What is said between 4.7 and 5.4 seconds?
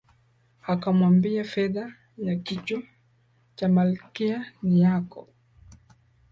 yako